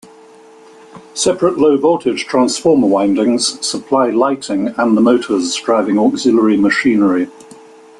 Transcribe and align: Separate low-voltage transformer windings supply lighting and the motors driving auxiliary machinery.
Separate 1.13 1.59
low-voltage 1.59 2.25
transformer 2.25 2.87
windings 2.87 3.63
supply 3.63 4.09
lighting 4.09 4.69
and 4.75 4.97
the 4.97 5.01
motors 5.01 5.53
driving 5.57 5.99
auxiliary 5.99 6.57
machinery. 6.57 7.27